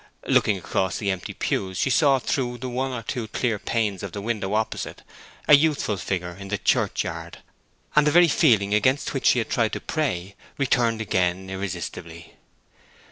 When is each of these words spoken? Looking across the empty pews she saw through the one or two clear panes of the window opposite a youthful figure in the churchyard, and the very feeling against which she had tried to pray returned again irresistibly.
Looking 0.25 0.57
across 0.57 0.97
the 0.97 1.11
empty 1.11 1.35
pews 1.35 1.77
she 1.77 1.91
saw 1.91 2.17
through 2.17 2.57
the 2.57 2.69
one 2.69 2.91
or 2.91 3.03
two 3.03 3.27
clear 3.27 3.59
panes 3.59 4.01
of 4.01 4.13
the 4.13 4.21
window 4.23 4.55
opposite 4.55 5.03
a 5.47 5.55
youthful 5.55 5.97
figure 5.97 6.35
in 6.39 6.47
the 6.47 6.57
churchyard, 6.57 7.37
and 7.95 8.07
the 8.07 8.11
very 8.11 8.27
feeling 8.27 8.73
against 8.73 9.13
which 9.13 9.27
she 9.27 9.37
had 9.37 9.51
tried 9.51 9.73
to 9.73 9.79
pray 9.79 10.35
returned 10.57 11.01
again 11.01 11.47
irresistibly. 11.51 12.33